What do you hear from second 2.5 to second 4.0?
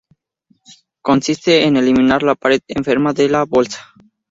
enferma de la bolsa.